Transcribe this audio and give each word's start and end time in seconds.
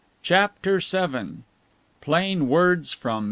CHAPTER 0.23 0.79
VII 0.79 1.43
PLAIN 2.01 2.47
WORDS 2.47 2.91
FROM 2.91 3.17
MR. 3.19 3.19